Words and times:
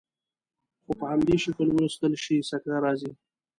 خو 0.83 0.91
په 0.99 1.05
همدې 1.11 1.35
شکل 1.45 1.67
ولوستل 1.71 2.13
شي 2.23 2.35
سکته 2.49 2.75
راځي. 2.85 3.11